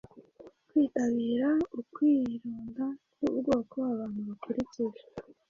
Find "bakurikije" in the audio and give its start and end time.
4.27-5.03